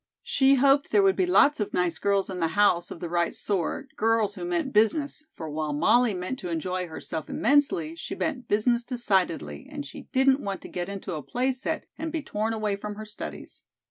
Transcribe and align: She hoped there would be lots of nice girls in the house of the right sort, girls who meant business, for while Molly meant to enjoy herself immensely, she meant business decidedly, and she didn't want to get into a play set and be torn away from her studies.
She 0.23 0.55
hoped 0.55 0.89
there 0.89 1.03
would 1.03 1.15
be 1.15 1.27
lots 1.27 1.59
of 1.59 1.75
nice 1.75 1.99
girls 1.99 2.27
in 2.27 2.39
the 2.39 2.47
house 2.57 2.89
of 2.89 3.01
the 3.01 3.07
right 3.07 3.35
sort, 3.35 3.95
girls 3.95 4.33
who 4.33 4.43
meant 4.43 4.73
business, 4.73 5.27
for 5.35 5.47
while 5.47 5.73
Molly 5.73 6.15
meant 6.15 6.39
to 6.39 6.49
enjoy 6.49 6.87
herself 6.87 7.29
immensely, 7.29 7.95
she 7.95 8.15
meant 8.15 8.47
business 8.47 8.81
decidedly, 8.83 9.67
and 9.69 9.85
she 9.85 10.07
didn't 10.11 10.39
want 10.41 10.61
to 10.61 10.69
get 10.69 10.89
into 10.89 11.13
a 11.13 11.21
play 11.21 11.51
set 11.51 11.85
and 11.99 12.11
be 12.11 12.23
torn 12.23 12.51
away 12.51 12.77
from 12.77 12.95
her 12.95 13.05
studies. 13.05 13.61